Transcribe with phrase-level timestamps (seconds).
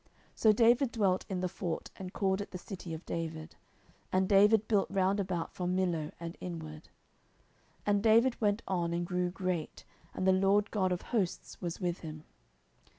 [0.31, 3.55] 10:005:009 So David dwelt in the fort, and called it the city of David.
[4.11, 6.85] And David built round about from Millo and inward.
[7.85, 9.85] 10:005:010 And David went on, and grew great,
[10.15, 12.23] and the LORD God of hosts was with him.